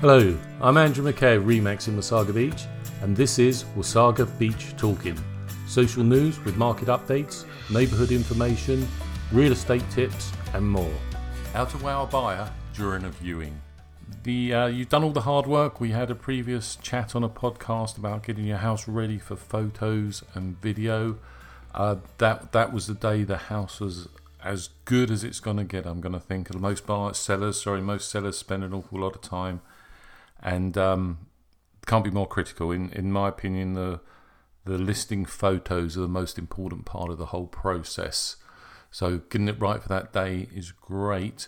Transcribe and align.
Hello, 0.00 0.38
I'm 0.60 0.76
Andrew 0.76 1.04
McKay 1.04 1.38
of 1.38 1.42
Remax 1.42 1.88
in 1.88 1.96
Wasaga 1.96 2.32
Beach, 2.32 2.66
and 3.02 3.16
this 3.16 3.40
is 3.40 3.64
Wasaga 3.76 4.26
Beach 4.38 4.76
Talking. 4.76 5.18
Social 5.66 6.04
news 6.04 6.38
with 6.44 6.56
market 6.56 6.86
updates, 6.86 7.44
neighbourhood 7.68 8.12
information, 8.12 8.86
real 9.32 9.50
estate 9.50 9.82
tips, 9.90 10.30
and 10.54 10.64
more. 10.64 10.94
How 11.52 11.64
to 11.64 11.78
wow 11.78 12.04
a 12.04 12.06
buyer 12.06 12.48
during 12.74 13.06
a 13.06 13.08
viewing. 13.08 13.60
The 14.22 14.54
uh, 14.54 14.66
you've 14.68 14.88
done 14.88 15.02
all 15.02 15.10
the 15.10 15.22
hard 15.22 15.48
work. 15.48 15.80
We 15.80 15.90
had 15.90 16.12
a 16.12 16.14
previous 16.14 16.76
chat 16.76 17.16
on 17.16 17.24
a 17.24 17.28
podcast 17.28 17.98
about 17.98 18.22
getting 18.22 18.44
your 18.44 18.58
house 18.58 18.86
ready 18.86 19.18
for 19.18 19.34
photos 19.34 20.22
and 20.32 20.60
video. 20.60 21.18
Uh, 21.74 21.96
that 22.18 22.52
that 22.52 22.72
was 22.72 22.86
the 22.86 22.94
day 22.94 23.24
the 23.24 23.36
house 23.36 23.80
was 23.80 24.06
as 24.44 24.68
good 24.84 25.10
as 25.10 25.24
it's 25.24 25.40
going 25.40 25.56
to 25.56 25.64
get. 25.64 25.86
I'm 25.86 26.00
going 26.00 26.12
to 26.12 26.20
think. 26.20 26.54
Most 26.54 26.86
buyers, 26.86 27.18
sellers, 27.18 27.60
sorry, 27.60 27.80
most 27.80 28.08
sellers 28.08 28.38
spend 28.38 28.62
an 28.62 28.72
awful 28.72 29.00
lot 29.00 29.16
of 29.16 29.22
time 29.22 29.60
and 30.40 30.76
um, 30.78 31.26
can't 31.86 32.04
be 32.04 32.10
more 32.10 32.26
critical. 32.26 32.70
In 32.70 32.90
in 32.92 33.12
my 33.12 33.28
opinion, 33.28 33.74
the 33.74 34.00
the 34.64 34.78
listing 34.78 35.24
photos 35.24 35.96
are 35.96 36.02
the 36.02 36.08
most 36.08 36.38
important 36.38 36.84
part 36.84 37.10
of 37.10 37.18
the 37.18 37.26
whole 37.26 37.46
process. 37.46 38.36
So 38.90 39.18
getting 39.30 39.48
it 39.48 39.60
right 39.60 39.82
for 39.82 39.88
that 39.88 40.12
day 40.12 40.48
is 40.54 40.72
great. 40.72 41.46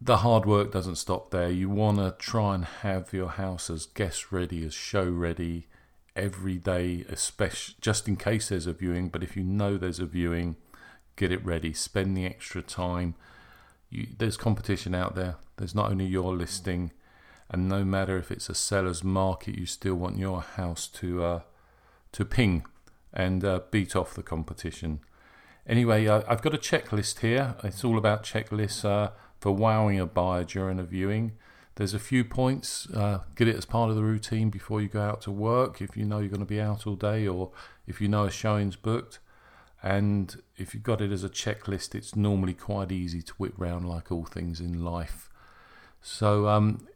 The 0.00 0.18
hard 0.18 0.44
work 0.44 0.72
doesn't 0.72 0.96
stop 0.96 1.30
there. 1.30 1.50
You 1.50 1.70
want 1.70 1.98
to 1.98 2.14
try 2.18 2.56
and 2.56 2.64
have 2.64 3.12
your 3.12 3.28
house 3.28 3.70
as 3.70 3.86
guest 3.86 4.32
ready, 4.32 4.64
as 4.64 4.74
show 4.74 5.08
ready 5.08 5.68
every 6.16 6.58
day, 6.58 7.04
especially 7.08 7.76
just 7.80 8.08
in 8.08 8.16
case 8.16 8.48
there's 8.48 8.66
a 8.66 8.72
viewing. 8.72 9.08
But 9.08 9.22
if 9.22 9.36
you 9.36 9.44
know 9.44 9.76
there's 9.76 10.00
a 10.00 10.06
viewing, 10.06 10.56
get 11.16 11.32
it 11.32 11.44
ready. 11.44 11.72
Spend 11.72 12.16
the 12.16 12.26
extra 12.26 12.62
time. 12.62 13.14
You, 13.90 14.08
there's 14.18 14.36
competition 14.36 14.94
out 14.94 15.14
there. 15.14 15.36
There's 15.56 15.74
not 15.74 15.90
only 15.90 16.06
your 16.06 16.34
listing 16.34 16.90
and 17.54 17.68
no 17.68 17.84
matter 17.84 18.18
if 18.18 18.32
it's 18.32 18.48
a 18.48 18.54
seller's 18.54 19.04
market, 19.04 19.56
you 19.56 19.64
still 19.64 19.94
want 19.94 20.18
your 20.18 20.40
house 20.40 20.88
to 20.88 21.22
uh, 21.22 21.40
to 22.10 22.24
ping 22.24 22.64
and 23.12 23.44
uh, 23.44 23.60
beat 23.70 23.94
off 23.94 24.12
the 24.12 24.24
competition. 24.24 24.98
Anyway, 25.64 26.08
uh, 26.08 26.22
I've 26.26 26.42
got 26.42 26.52
a 26.52 26.58
checklist 26.58 27.20
here. 27.20 27.54
It's 27.62 27.84
all 27.84 27.96
about 27.96 28.24
checklists 28.24 28.84
uh, 28.84 29.12
for 29.38 29.52
wowing 29.52 30.00
a 30.00 30.04
buyer 30.04 30.42
during 30.42 30.80
a 30.80 30.82
viewing. 30.82 31.34
There's 31.76 31.94
a 31.94 32.00
few 32.00 32.24
points. 32.24 32.88
Uh, 32.90 33.20
get 33.36 33.46
it 33.46 33.54
as 33.54 33.66
part 33.66 33.88
of 33.88 33.94
the 33.94 34.02
routine 34.02 34.50
before 34.50 34.80
you 34.80 34.88
go 34.88 35.02
out 35.02 35.20
to 35.22 35.30
work. 35.30 35.80
If 35.80 35.96
you 35.96 36.04
know 36.04 36.18
you're 36.18 36.30
going 36.30 36.40
to 36.40 36.46
be 36.46 36.60
out 36.60 36.88
all 36.88 36.96
day, 36.96 37.28
or 37.28 37.52
if 37.86 38.00
you 38.00 38.08
know 38.08 38.24
a 38.24 38.32
showing's 38.32 38.74
booked, 38.74 39.20
and 39.80 40.42
if 40.56 40.74
you've 40.74 40.82
got 40.82 41.00
it 41.00 41.12
as 41.12 41.22
a 41.22 41.28
checklist, 41.28 41.94
it's 41.94 42.16
normally 42.16 42.54
quite 42.54 42.90
easy 42.90 43.22
to 43.22 43.32
whip 43.34 43.54
round 43.56 43.88
like 43.88 44.10
all 44.10 44.24
things 44.24 44.58
in 44.58 44.84
life. 44.84 45.30
So 46.02 46.48
um, 46.48 46.86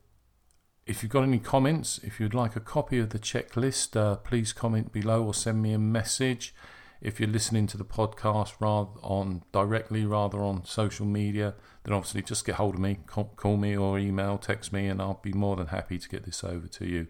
if 0.89 1.03
you've 1.03 1.12
got 1.12 1.22
any 1.22 1.39
comments, 1.39 2.00
if 2.03 2.19
you'd 2.19 2.33
like 2.33 2.56
a 2.56 2.61
copy 2.61 2.98
of 2.98 3.11
the 3.11 3.19
checklist, 3.19 3.94
uh, 3.94 4.17
please 4.17 4.55
comment 4.55 4.91
below 4.91 5.22
or 5.22 5.34
send 5.34 5.61
me 5.61 5.75
a 5.75 5.78
message. 5.78 6.55
If 7.03 7.20
you're 7.20 7.28
listening 7.28 7.67
to 7.69 7.77
the 7.77 7.84
podcast 7.84 8.55
rather 8.58 8.98
on 9.03 9.42
directly 9.53 10.06
rather 10.06 10.39
on 10.39 10.64
social 10.64 11.05
media, 11.05 11.55
then 11.84 11.92
obviously 11.92 12.22
just 12.22 12.47
get 12.47 12.55
hold 12.55 12.77
of 12.77 12.81
me, 12.81 13.00
call 13.06 13.59
me 13.59 13.77
or 13.77 13.98
email, 13.98 14.39
text 14.39 14.72
me, 14.72 14.86
and 14.86 15.00
I'll 15.00 15.20
be 15.22 15.34
more 15.34 15.56
than 15.56 15.66
happy 15.66 15.98
to 15.98 16.09
get 16.09 16.25
this 16.25 16.42
over 16.42 16.66
to 16.66 16.86
you. 16.86 17.09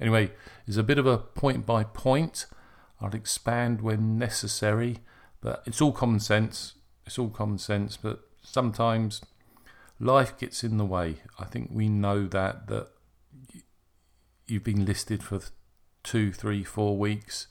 Anyway, 0.00 0.32
it's 0.66 0.76
a 0.76 0.82
bit 0.82 0.98
of 0.98 1.06
a 1.06 1.18
point 1.18 1.64
by 1.64 1.84
point. 1.84 2.46
I'll 3.00 3.14
expand 3.14 3.82
when 3.82 4.18
necessary, 4.18 4.98
but 5.40 5.62
it's 5.64 5.80
all 5.80 5.92
common 5.92 6.18
sense. 6.18 6.74
It's 7.06 7.20
all 7.20 7.30
common 7.30 7.58
sense, 7.58 7.96
but 7.96 8.20
sometimes 8.42 9.22
life 10.00 10.36
gets 10.36 10.64
in 10.64 10.76
the 10.76 10.84
way. 10.84 11.18
I 11.38 11.44
think 11.44 11.70
we 11.72 11.88
know 11.88 12.26
that 12.26 12.66
that 12.66 12.88
you've 14.52 14.64
been 14.64 14.84
listed 14.84 15.22
for 15.22 15.40
two, 16.02 16.32
three, 16.32 16.62
four 16.62 16.96
weeks, 16.96 17.46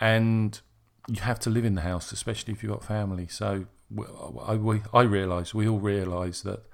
and 0.00 0.60
you 1.08 1.22
have 1.22 1.40
to 1.40 1.50
live 1.50 1.64
in 1.64 1.74
the 1.74 1.80
house, 1.80 2.12
especially 2.12 2.52
if 2.52 2.62
you've 2.62 2.72
got 2.72 2.84
family. 2.84 3.26
So 3.26 3.66
I, 4.46 4.52
I, 4.52 4.82
I 4.92 5.02
realise, 5.02 5.54
we 5.54 5.68
all 5.68 5.80
realise 5.80 6.42
that 6.42 6.64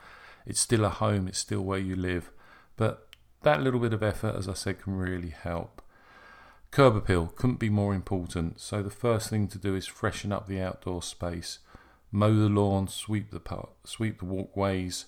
it's 0.46 0.60
still 0.60 0.84
a 0.84 0.88
home, 0.88 1.28
it's 1.28 1.38
still 1.38 1.62
where 1.62 1.78
you 1.78 1.96
live. 1.96 2.30
But 2.76 3.08
that 3.42 3.62
little 3.62 3.80
bit 3.80 3.92
of 3.92 4.02
effort, 4.02 4.36
as 4.36 4.48
I 4.48 4.54
said, 4.54 4.82
can 4.82 4.96
really 4.96 5.30
help. 5.30 5.82
Curb 6.70 6.96
appeal 6.96 7.32
couldn't 7.34 7.58
be 7.58 7.70
more 7.70 7.94
important. 7.94 8.60
So 8.60 8.82
the 8.82 8.90
first 8.90 9.28
thing 9.28 9.48
to 9.48 9.58
do 9.58 9.74
is 9.74 9.86
freshen 9.86 10.32
up 10.32 10.46
the 10.46 10.60
outdoor 10.60 11.02
space, 11.02 11.58
mow 12.12 12.34
the 12.34 12.48
lawn, 12.48 12.86
sweep 12.88 13.30
the 13.30 13.40
sweep 13.84 14.20
the 14.20 14.24
walkways, 14.24 15.06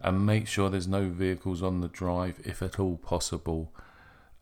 and 0.00 0.26
make 0.26 0.46
sure 0.46 0.70
there's 0.70 0.88
no 0.88 1.08
vehicles 1.08 1.62
on 1.62 1.80
the 1.80 1.88
drive 1.88 2.40
if 2.44 2.62
at 2.62 2.78
all 2.78 2.96
possible. 2.96 3.72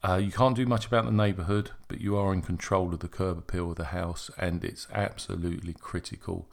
Uh, 0.02 0.16
you 0.16 0.32
can't 0.32 0.56
do 0.56 0.64
much 0.64 0.86
about 0.86 1.04
the 1.04 1.10
neighbourhood, 1.10 1.72
but 1.86 2.00
you 2.00 2.16
are 2.16 2.32
in 2.32 2.40
control 2.40 2.94
of 2.94 3.00
the 3.00 3.08
curb 3.08 3.36
appeal 3.36 3.70
of 3.70 3.76
the 3.76 3.86
house, 3.86 4.30
and 4.38 4.64
it's 4.64 4.88
absolutely 4.92 5.74
critical. 5.74 6.48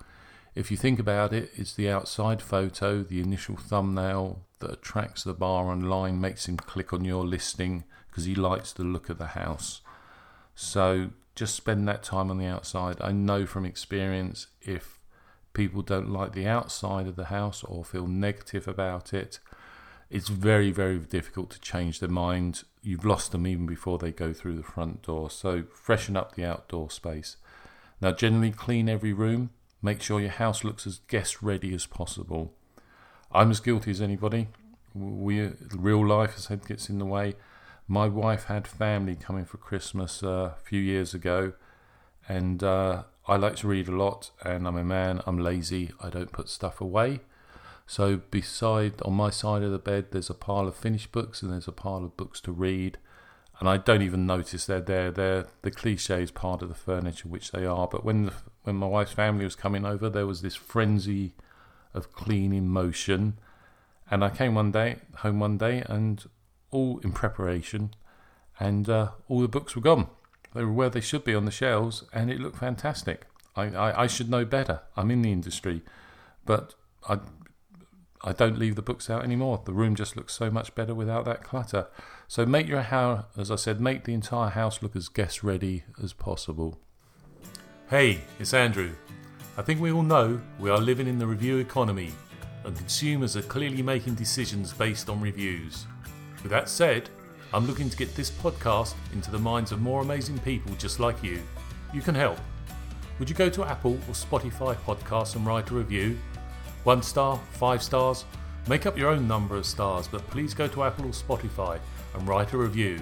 If 0.53 0.69
you 0.69 0.75
think 0.75 0.99
about 0.99 1.31
it, 1.33 1.51
it's 1.55 1.73
the 1.73 1.89
outside 1.89 2.41
photo, 2.41 3.03
the 3.03 3.21
initial 3.21 3.55
thumbnail 3.55 4.41
that 4.59 4.71
attracts 4.71 5.23
the 5.23 5.33
buyer 5.33 5.67
online, 5.67 6.19
makes 6.19 6.47
him 6.47 6.57
click 6.57 6.91
on 6.91 7.05
your 7.05 7.25
listing 7.25 7.85
because 8.09 8.25
he 8.25 8.35
likes 8.35 8.73
the 8.73 8.83
look 8.83 9.09
of 9.09 9.17
the 9.17 9.27
house. 9.27 9.81
So 10.55 11.11
just 11.35 11.55
spend 11.55 11.87
that 11.87 12.03
time 12.03 12.31
on 12.31 12.39
the 12.39 12.47
outside. 12.47 12.97
I 12.99 13.11
know 13.11 13.45
from 13.45 13.65
experience 13.65 14.47
if 14.61 14.99
people 15.53 15.83
don't 15.83 16.09
like 16.09 16.33
the 16.33 16.47
outside 16.47 17.07
of 17.07 17.15
the 17.15 17.25
house 17.25 17.63
or 17.63 17.85
feel 17.85 18.07
negative 18.07 18.67
about 18.67 19.13
it, 19.13 19.39
it's 20.09 20.29
very, 20.29 20.71
very 20.71 20.97
difficult 20.97 21.51
to 21.51 21.59
change 21.59 21.99
their 21.99 22.09
mind. 22.09 22.63
You've 22.87 23.03
lost 23.03 23.33
them 23.33 23.45
even 23.45 23.65
before 23.65 23.97
they 23.97 24.13
go 24.13 24.31
through 24.31 24.55
the 24.55 24.63
front 24.63 25.01
door. 25.01 25.29
So, 25.29 25.63
freshen 25.73 26.15
up 26.15 26.35
the 26.35 26.45
outdoor 26.45 26.89
space. 26.89 27.35
Now, 27.99 28.13
generally 28.13 28.51
clean 28.51 28.87
every 28.87 29.11
room. 29.11 29.49
Make 29.81 30.01
sure 30.01 30.21
your 30.21 30.29
house 30.29 30.63
looks 30.63 30.87
as 30.87 31.01
guest 31.09 31.43
ready 31.43 31.73
as 31.73 31.85
possible. 31.85 32.53
I'm 33.29 33.51
as 33.51 33.59
guilty 33.59 33.91
as 33.91 34.01
anybody. 34.01 34.47
We 34.95 35.51
real 35.75 36.07
life, 36.07 36.35
as 36.37 36.45
head 36.45 36.65
gets 36.65 36.89
in 36.89 36.97
the 36.97 37.05
way. 37.05 37.35
My 37.89 38.07
wife 38.07 38.45
had 38.45 38.69
family 38.69 39.17
coming 39.17 39.43
for 39.43 39.57
Christmas 39.57 40.23
uh, 40.23 40.53
a 40.57 40.61
few 40.63 40.79
years 40.79 41.13
ago, 41.13 41.51
and 42.29 42.63
uh, 42.63 43.03
I 43.27 43.35
like 43.35 43.57
to 43.57 43.67
read 43.67 43.89
a 43.89 43.97
lot, 43.97 44.31
and 44.45 44.65
I'm 44.65 44.77
a 44.77 44.85
man. 44.85 45.21
I'm 45.25 45.39
lazy. 45.39 45.91
I 46.01 46.09
don't 46.09 46.31
put 46.31 46.47
stuff 46.47 46.79
away. 46.79 47.19
So 47.89 48.17
beside 48.17 49.01
on 49.03 49.13
my 49.13 49.29
side 49.29 49.63
of 49.63 49.71
the 49.71 49.79
bed, 49.79 50.07
there's 50.11 50.29
a 50.29 50.33
pile 50.33 50.67
of 50.67 50.75
finished 50.75 51.13
books 51.13 51.41
and 51.41 51.51
there's 51.51 51.69
a 51.69 51.71
pile 51.71 52.03
of 52.03 52.17
books 52.17 52.41
to 52.41 52.51
read, 52.51 52.97
and 53.59 53.69
I 53.69 53.77
don't 53.77 54.01
even 54.01 54.27
notice 54.27 54.65
they're 54.65 54.81
there. 54.81 55.09
They're 55.09 55.47
the 55.61 55.71
cliches 55.71 56.29
part 56.29 56.61
of 56.61 56.67
the 56.67 56.75
furniture, 56.75 57.29
which 57.29 57.51
they 57.51 57.65
are. 57.65 57.87
But 57.87 58.03
when 58.03 58.25
the, 58.25 58.33
when 58.63 58.75
my 58.75 58.87
wife's 58.87 59.13
family 59.13 59.45
was 59.45 59.55
coming 59.55 59.85
over, 59.85 60.09
there 60.09 60.27
was 60.27 60.41
this 60.41 60.55
frenzy 60.55 61.33
of 61.93 62.11
cleaning 62.11 62.67
motion, 62.67 63.39
and 64.11 64.23
I 64.23 64.29
came 64.29 64.53
one 64.53 64.71
day 64.71 64.97
home 65.19 65.39
one 65.39 65.57
day 65.57 65.81
and 65.87 66.23
all 66.71 66.99
in 66.99 67.13
preparation, 67.13 67.93
and 68.59 68.89
uh, 68.89 69.11
all 69.29 69.39
the 69.39 69.47
books 69.47 69.77
were 69.77 69.81
gone. 69.81 70.07
They 70.53 70.65
were 70.65 70.73
where 70.73 70.89
they 70.89 71.01
should 71.01 71.23
be 71.23 71.33
on 71.33 71.45
the 71.45 71.51
shelves, 71.51 72.03
and 72.11 72.29
it 72.29 72.41
looked 72.41 72.57
fantastic. 72.57 73.27
I, 73.55 73.67
I, 73.67 74.03
I 74.03 74.07
should 74.07 74.29
know 74.29 74.43
better. 74.43 74.81
I'm 74.97 75.09
in 75.09 75.21
the 75.21 75.31
industry, 75.31 75.83
but 76.45 76.75
I 77.07 77.19
I 78.23 78.33
don't 78.33 78.57
leave 78.57 78.75
the 78.75 78.81
books 78.81 79.09
out 79.09 79.23
anymore. 79.23 79.61
The 79.65 79.73
room 79.73 79.95
just 79.95 80.15
looks 80.15 80.33
so 80.33 80.49
much 80.49 80.73
better 80.75 80.95
without 80.95 81.25
that 81.25 81.43
clutter. 81.43 81.87
So 82.27 82.45
make 82.45 82.67
your 82.67 82.81
house, 82.81 83.25
as 83.37 83.51
I 83.51 83.55
said, 83.55 83.79
make 83.79 84.03
the 84.03 84.13
entire 84.13 84.49
house 84.49 84.81
look 84.81 84.95
as 84.95 85.07
guest 85.07 85.43
ready 85.43 85.83
as 86.03 86.13
possible. 86.13 86.79
Hey, 87.89 88.21
it's 88.39 88.53
Andrew. 88.53 88.91
I 89.57 89.61
think 89.61 89.79
we 89.79 89.91
all 89.91 90.03
know 90.03 90.41
we 90.59 90.69
are 90.69 90.79
living 90.79 91.07
in 91.07 91.19
the 91.19 91.27
review 91.27 91.57
economy, 91.57 92.11
and 92.63 92.75
consumers 92.75 93.37
are 93.37 93.43
clearly 93.43 93.81
making 93.81 94.15
decisions 94.15 94.73
based 94.73 95.09
on 95.09 95.21
reviews. 95.21 95.85
With 96.43 96.51
that 96.51 96.69
said, 96.69 97.09
I'm 97.53 97.65
looking 97.65 97.89
to 97.89 97.97
get 97.97 98.13
this 98.15 98.29
podcast 98.29 98.93
into 99.13 99.31
the 99.31 99.39
minds 99.39 99.71
of 99.71 99.81
more 99.81 100.01
amazing 100.01 100.37
people 100.39 100.73
just 100.75 100.99
like 100.99 101.23
you. 101.23 101.41
You 101.93 102.01
can 102.01 102.15
help. 102.15 102.39
Would 103.19 103.29
you 103.29 103.35
go 103.35 103.49
to 103.49 103.63
Apple 103.63 103.93
or 103.93 104.13
Spotify 104.13 104.75
podcasts 104.85 105.35
and 105.35 105.45
write 105.45 105.71
a 105.71 105.75
review? 105.75 106.19
One 106.87 107.03
star, 107.03 107.37
five 107.51 107.83
stars? 107.83 108.23
Make 108.69 108.85
up 108.85 108.97
your 108.97 109.09
own 109.09 109.27
number 109.27 109.57
of 109.57 109.65
stars, 109.65 110.07
but 110.07 110.25
please 110.29 110.53
go 110.53 110.69
to 110.69 110.83
Apple 110.83 111.07
or 111.07 111.09
Spotify 111.09 111.81
and 112.13 112.25
write 112.25 112.53
a 112.53 112.57
review. 112.57 113.01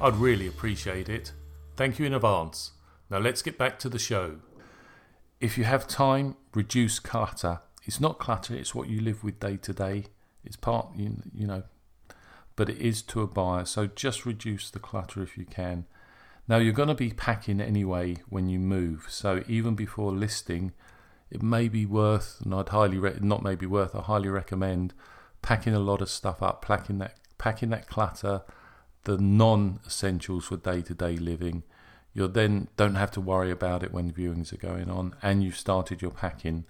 I'd 0.00 0.16
really 0.16 0.48
appreciate 0.48 1.08
it. 1.08 1.32
Thank 1.76 2.00
you 2.00 2.06
in 2.06 2.14
advance. 2.14 2.72
Now 3.08 3.18
let's 3.18 3.40
get 3.40 3.56
back 3.56 3.78
to 3.78 3.88
the 3.88 4.00
show. 4.00 4.40
If 5.40 5.56
you 5.56 5.62
have 5.62 5.86
time, 5.86 6.34
reduce 6.56 6.98
clutter. 6.98 7.60
It's 7.84 8.00
not 8.00 8.18
clutter, 8.18 8.56
it's 8.56 8.74
what 8.74 8.88
you 8.88 9.00
live 9.00 9.22
with 9.22 9.38
day 9.38 9.58
to 9.58 9.72
day. 9.72 10.06
It's 10.42 10.56
part, 10.56 10.88
you, 10.96 11.22
know, 11.32 11.62
but 12.56 12.68
it 12.68 12.78
is 12.78 13.00
to 13.02 13.22
a 13.22 13.28
buyer. 13.28 13.64
So 13.64 13.86
just 13.86 14.26
reduce 14.26 14.72
the 14.72 14.80
clutter 14.80 15.22
if 15.22 15.38
you 15.38 15.44
can. 15.44 15.86
Now 16.48 16.56
you're 16.56 16.72
going 16.72 16.88
to 16.88 16.96
be 16.96 17.12
packing 17.12 17.60
anyway 17.60 18.16
when 18.28 18.48
you 18.48 18.58
move. 18.58 19.06
So 19.08 19.44
even 19.46 19.76
before 19.76 20.10
listing, 20.10 20.72
it 21.30 21.42
may 21.42 21.68
be 21.68 21.86
worth, 21.86 22.40
and 22.44 22.54
I'd 22.54 22.70
highly 22.70 22.98
re- 22.98 23.18
not 23.20 23.42
maybe 23.42 23.66
worth, 23.66 23.94
I 23.94 24.00
highly 24.00 24.28
recommend 24.28 24.94
packing 25.42 25.74
a 25.74 25.80
lot 25.80 26.02
of 26.02 26.10
stuff 26.10 26.42
up, 26.42 26.62
packing 26.62 26.98
that 26.98 27.16
packing 27.38 27.70
that 27.70 27.88
clutter, 27.88 28.42
the 29.04 29.16
non-essentials 29.16 30.44
for 30.46 30.58
day-to-day 30.58 31.16
living. 31.16 31.62
You 32.12 32.28
then 32.28 32.68
don't 32.76 32.96
have 32.96 33.10
to 33.12 33.20
worry 33.20 33.50
about 33.50 33.82
it 33.82 33.92
when 33.92 34.12
viewings 34.12 34.52
are 34.52 34.58
going 34.58 34.90
on, 34.90 35.14
and 35.22 35.42
you've 35.42 35.56
started 35.56 36.02
your 36.02 36.10
packing. 36.10 36.66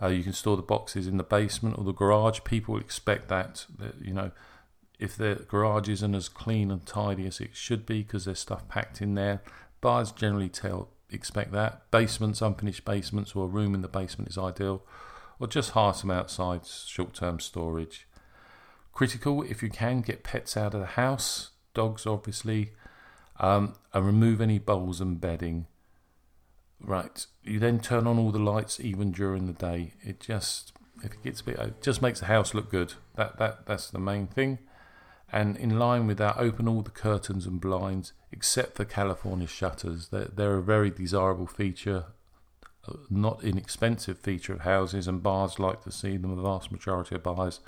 Uh, 0.00 0.08
you 0.08 0.22
can 0.22 0.32
store 0.32 0.56
the 0.56 0.62
boxes 0.62 1.06
in 1.06 1.16
the 1.16 1.24
basement 1.24 1.76
or 1.76 1.84
the 1.84 1.92
garage. 1.92 2.40
People 2.44 2.78
expect 2.78 3.28
that, 3.28 3.66
that 3.78 4.00
you 4.00 4.14
know, 4.14 4.30
if 4.98 5.16
the 5.16 5.44
garage 5.48 5.88
isn't 5.88 6.14
as 6.14 6.28
clean 6.28 6.70
and 6.70 6.86
tidy 6.86 7.26
as 7.26 7.40
it 7.40 7.54
should 7.54 7.84
be 7.84 8.02
because 8.02 8.24
there's 8.24 8.38
stuff 8.38 8.68
packed 8.68 9.02
in 9.02 9.14
there. 9.14 9.42
Buyers 9.80 10.12
generally 10.12 10.48
tell 10.48 10.88
expect 11.10 11.52
that. 11.52 11.90
Basements, 11.90 12.42
unfinished 12.42 12.84
basements, 12.84 13.34
or 13.34 13.44
a 13.44 13.48
room 13.48 13.74
in 13.74 13.82
the 13.82 13.88
basement 13.88 14.30
is 14.30 14.38
ideal, 14.38 14.82
or 15.38 15.46
just 15.46 15.70
hire 15.70 15.92
some 15.92 16.10
outside 16.10 16.66
short-term 16.66 17.40
storage. 17.40 18.06
Critical 18.92 19.42
if 19.42 19.62
you 19.62 19.68
can 19.68 20.00
get 20.00 20.24
pets 20.24 20.56
out 20.56 20.74
of 20.74 20.80
the 20.80 20.86
house, 20.86 21.50
dogs 21.74 22.06
obviously, 22.06 22.72
um, 23.38 23.74
and 23.92 24.06
remove 24.06 24.40
any 24.40 24.58
bowls 24.58 25.00
and 25.00 25.20
bedding. 25.20 25.66
Right, 26.80 27.26
you 27.42 27.58
then 27.58 27.80
turn 27.80 28.06
on 28.06 28.18
all 28.18 28.30
the 28.30 28.38
lights 28.38 28.80
even 28.80 29.10
during 29.10 29.46
the 29.46 29.52
day. 29.52 29.94
It 30.02 30.20
just 30.20 30.72
if 31.02 31.12
it 31.12 31.22
gets 31.22 31.40
a 31.40 31.44
bit, 31.44 31.58
it 31.58 31.82
just 31.82 32.02
makes 32.02 32.20
the 32.20 32.26
house 32.26 32.54
look 32.54 32.70
good. 32.70 32.94
That 33.16 33.38
that 33.38 33.66
that's 33.66 33.90
the 33.90 33.98
main 33.98 34.26
thing. 34.26 34.58
And 35.32 35.56
in 35.56 35.78
line 35.78 36.06
with 36.06 36.18
that, 36.18 36.36
open 36.38 36.68
all 36.68 36.82
the 36.82 36.90
curtains 36.90 37.46
and 37.46 37.60
blinds 37.60 38.12
except 38.30 38.76
for 38.76 38.84
California 38.84 39.46
shutters. 39.46 40.08
They're, 40.08 40.30
they're 40.32 40.58
a 40.58 40.62
very 40.62 40.90
desirable 40.90 41.48
feature, 41.48 42.04
uh, 42.88 42.94
not 43.10 43.42
inexpensive 43.42 44.18
feature 44.18 44.52
of 44.52 44.60
houses, 44.60 45.08
and 45.08 45.22
bars 45.22 45.58
like 45.58 45.82
to 45.82 45.90
see 45.90 46.16
them. 46.16 46.36
The 46.36 46.42
vast 46.42 46.70
majority 46.70 47.16
of 47.16 47.24
bars, 47.24 47.60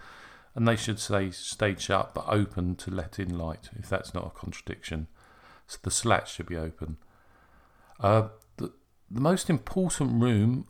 and 0.55 0.69
they 0.69 0.77
should 0.77 1.01
stay 1.01 1.31
stay 1.33 1.75
shut 1.77 2.15
but 2.15 2.27
open 2.29 2.77
to 2.77 2.93
let 2.93 3.19
in 3.19 3.37
light. 3.37 3.71
If 3.77 3.89
that's 3.89 4.15
not 4.15 4.27
a 4.27 4.39
contradiction, 4.39 5.09
so 5.67 5.79
the 5.83 5.91
slats 5.91 6.31
should 6.31 6.47
be 6.47 6.57
open. 6.57 6.99
Uh, 7.99 8.29
the, 8.59 8.73
the 9.11 9.21
most 9.21 9.51
important 9.51 10.23
room 10.23 10.67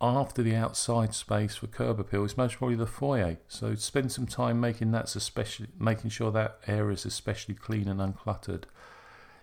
after 0.00 0.42
the 0.42 0.54
outside 0.54 1.14
space 1.14 1.56
for 1.56 1.66
curb 1.66 1.98
appeal 1.98 2.24
is 2.24 2.36
most 2.36 2.58
probably 2.58 2.76
the 2.76 2.86
foyer. 2.86 3.38
So 3.48 3.74
spend 3.76 4.12
some 4.12 4.26
time 4.26 4.60
making 4.60 4.90
that 4.92 5.14
especially 5.14 5.68
making 5.78 6.10
sure 6.10 6.30
that 6.32 6.58
area 6.66 6.92
is 6.92 7.06
especially 7.06 7.54
clean 7.54 7.88
and 7.88 8.00
uncluttered. 8.00 8.64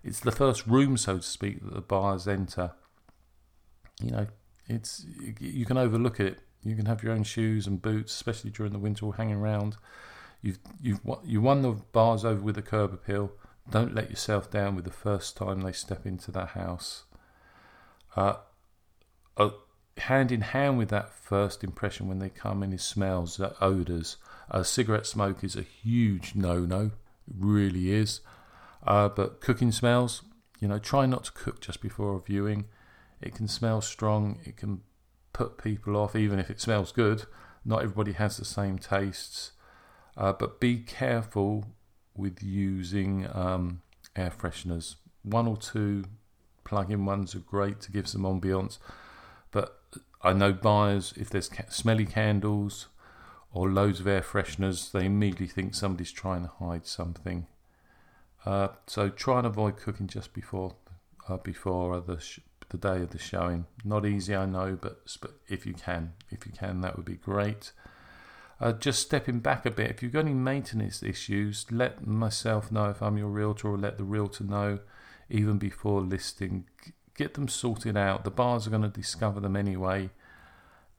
It's 0.03 0.19
the 0.19 0.31
first 0.31 0.67
room, 0.67 0.97
so 0.97 1.17
to 1.17 1.23
speak, 1.23 1.63
that 1.63 1.73
the 1.73 1.81
buyers 1.81 2.27
enter. 2.27 2.71
You 4.01 4.11
know, 4.11 4.27
it's 4.67 5.05
you 5.39 5.65
can 5.65 5.77
overlook 5.77 6.19
it. 6.19 6.39
You 6.63 6.75
can 6.75 6.85
have 6.85 7.03
your 7.03 7.13
own 7.13 7.23
shoes 7.23 7.67
and 7.67 7.81
boots, 7.81 8.13
especially 8.13 8.51
during 8.51 8.73
the 8.73 8.79
winter, 8.79 9.09
hanging 9.11 9.37
around. 9.37 9.77
You've 10.41 10.59
you've 10.81 10.99
you 11.23 11.41
won 11.41 11.61
the 11.61 11.71
bars 11.71 12.23
over 12.23 12.41
with 12.41 12.55
the 12.55 12.61
curb 12.61 12.93
appeal. 12.93 13.31
Don't 13.69 13.95
let 13.95 14.09
yourself 14.09 14.51
down 14.51 14.75
with 14.75 14.85
the 14.85 14.91
first 14.91 15.37
time 15.37 15.61
they 15.61 15.71
step 15.71 16.05
into 16.05 16.31
that 16.31 16.49
house. 16.49 17.03
Uh, 18.15 18.35
uh, 19.37 19.51
hand 19.97 20.31
in 20.31 20.41
hand 20.41 20.77
with 20.77 20.89
that 20.89 21.13
first 21.13 21.63
impression 21.63 22.07
when 22.07 22.19
they 22.19 22.29
come 22.29 22.63
in 22.63 22.73
is 22.73 22.83
smells, 22.83 23.39
odours. 23.61 24.17
Uh, 24.49 24.63
cigarette 24.63 25.05
smoke 25.05 25.43
is 25.43 25.55
a 25.55 25.61
huge 25.61 26.35
no-no, 26.35 26.91
it 27.27 27.35
really 27.37 27.91
is. 27.91 28.21
Uh, 28.85 29.07
but 29.07 29.39
cooking 29.39 29.71
smells, 29.71 30.23
you 30.59 30.67
know, 30.67 30.79
try 30.79 31.05
not 31.05 31.25
to 31.25 31.31
cook 31.31 31.61
just 31.61 31.81
before 31.81 32.15
a 32.15 32.19
viewing. 32.19 32.65
It 33.21 33.35
can 33.35 33.47
smell 33.47 33.81
strong. 33.81 34.39
It 34.43 34.57
can 34.57 34.81
put 35.31 35.57
people 35.57 35.95
off, 35.95 36.15
even 36.15 36.39
if 36.39 36.49
it 36.49 36.59
smells 36.59 36.91
good. 36.91 37.25
Not 37.63 37.83
everybody 37.83 38.11
has 38.13 38.37
the 38.37 38.45
same 38.45 38.77
tastes. 38.77 39.51
Uh, 40.17 40.33
but 40.33 40.59
be 40.59 40.77
careful 40.77 41.65
with 42.15 42.43
using 42.43 43.27
um, 43.33 43.81
air 44.15 44.31
fresheners. 44.37 44.95
One 45.23 45.47
or 45.47 45.57
two 45.57 46.03
plug-in 46.63 47.05
ones 47.05 47.33
are 47.35 47.39
great 47.39 47.79
to 47.81 47.91
give 47.91 48.07
some 48.07 48.23
ambiance, 48.23 48.77
but 49.51 49.82
I 50.23 50.33
know 50.33 50.53
buyers 50.53 51.13
if 51.17 51.29
there's 51.29 51.49
smelly 51.69 52.05
candles 52.05 52.87
or 53.51 53.69
loads 53.69 53.99
of 53.99 54.07
air 54.07 54.21
fresheners, 54.21 54.91
they 54.91 55.05
immediately 55.05 55.47
think 55.47 55.75
somebody's 55.75 56.11
trying 56.11 56.43
to 56.43 56.51
hide 56.59 56.85
something. 56.87 57.47
Uh, 58.45 58.69
so 58.87 59.09
try 59.09 59.37
and 59.37 59.47
avoid 59.47 59.77
cooking 59.77 60.07
just 60.07 60.33
before 60.33 60.75
uh, 61.29 61.37
before 61.37 61.99
the 62.01 62.19
sh- 62.19 62.39
the 62.69 62.77
day 62.77 63.01
of 63.01 63.11
the 63.11 63.19
showing. 63.19 63.65
Not 63.85 64.05
easy, 64.05 64.35
I 64.35 64.45
know, 64.45 64.77
but, 64.79 65.05
but 65.21 65.31
if 65.47 65.65
you 65.65 65.73
can, 65.73 66.13
if 66.31 66.45
you 66.45 66.51
can, 66.51 66.81
that 66.81 66.97
would 66.97 67.05
be 67.05 67.15
great. 67.15 67.71
Uh, 68.59 68.71
just 68.71 69.01
stepping 69.01 69.39
back 69.39 69.65
a 69.65 69.71
bit, 69.71 69.89
if 69.89 70.01
you've 70.01 70.13
got 70.13 70.21
any 70.21 70.33
maintenance 70.33 71.03
issues, 71.03 71.65
let 71.71 72.05
myself 72.05 72.71
know 72.71 72.89
if 72.89 73.01
I'm 73.01 73.17
your 73.17 73.27
realtor 73.27 73.69
or 73.69 73.77
let 73.77 73.97
the 73.97 74.03
realtor 74.03 74.43
know 74.43 74.79
even 75.29 75.57
before 75.57 76.01
listing. 76.01 76.65
Get 77.15 77.35
them 77.35 77.47
sorted 77.47 77.95
out. 77.95 78.23
The 78.23 78.31
bars 78.31 78.65
are 78.65 78.71
going 78.71 78.81
to 78.81 78.89
discover 78.89 79.39
them 79.39 79.55
anyway, 79.55 80.09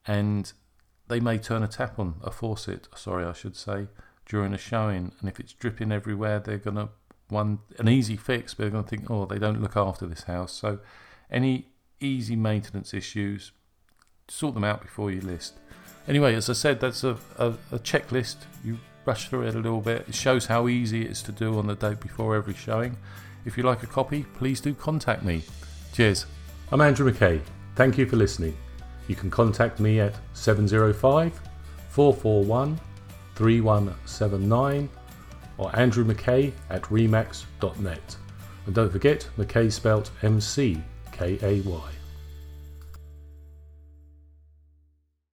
and 0.06 0.52
they 1.08 1.20
may 1.20 1.38
turn 1.38 1.62
a 1.62 1.68
tap 1.68 1.98
on, 1.98 2.16
a 2.22 2.30
faucet, 2.30 2.88
sorry, 2.94 3.24
I 3.24 3.32
should 3.32 3.56
say, 3.56 3.88
during 4.26 4.54
a 4.54 4.58
showing. 4.58 5.12
And 5.20 5.28
if 5.28 5.40
it's 5.40 5.52
dripping 5.52 5.92
everywhere, 5.92 6.40
they're 6.40 6.58
going 6.58 6.76
to 6.76 6.88
one 7.28 7.58
an 7.78 7.88
easy 7.88 8.16
fix, 8.16 8.54
but 8.54 8.64
they're 8.64 8.70
going 8.70 8.84
to 8.84 8.90
think, 8.90 9.10
oh, 9.10 9.26
they 9.26 9.38
don't 9.38 9.60
look 9.60 9.76
after 9.76 10.06
this 10.06 10.24
house. 10.24 10.52
So, 10.52 10.78
any 11.30 11.68
easy 12.00 12.36
maintenance 12.36 12.94
issues, 12.94 13.52
sort 14.28 14.54
them 14.54 14.64
out 14.64 14.82
before 14.82 15.10
you 15.10 15.20
list. 15.20 15.54
Anyway, 16.06 16.34
as 16.34 16.50
I 16.50 16.52
said, 16.52 16.80
that's 16.80 17.02
a, 17.02 17.16
a, 17.38 17.48
a, 17.72 17.78
checklist. 17.78 18.36
You 18.62 18.78
rush 19.06 19.28
through 19.28 19.46
it 19.46 19.54
a 19.54 19.58
little 19.58 19.80
bit. 19.80 20.04
It 20.08 20.14
shows 20.14 20.46
how 20.46 20.68
easy 20.68 21.02
it 21.04 21.10
is 21.10 21.22
to 21.22 21.32
do 21.32 21.58
on 21.58 21.66
the 21.66 21.74
day 21.74 21.94
before 21.94 22.36
every 22.36 22.54
showing. 22.54 22.96
If 23.44 23.56
you'd 23.56 23.66
like 23.66 23.82
a 23.82 23.86
copy, 23.86 24.24
please 24.34 24.60
do 24.60 24.74
contact 24.74 25.22
me. 25.22 25.42
Cheers. 25.94 26.26
I'm 26.72 26.80
Andrew 26.80 27.08
McKay. 27.08 27.40
Thank 27.76 27.98
you 27.98 28.04
for 28.04 28.16
listening. 28.16 28.56
You 29.06 29.14
can 29.14 29.30
contact 29.30 29.78
me 29.78 30.00
at 30.00 30.16
705 30.32 31.40
441 31.90 32.80
3179 33.36 34.88
or 35.56 35.76
Andrew 35.78 36.04
McKay 36.04 36.50
at 36.68 36.82
remax.net. 36.82 38.16
And 38.66 38.74
don't 38.74 38.90
forget, 38.90 39.28
McKay 39.38 39.70
spelt 39.70 40.10
M 40.24 40.40
C 40.40 40.82
K 41.12 41.38
A 41.42 41.60
Y. 41.60 41.90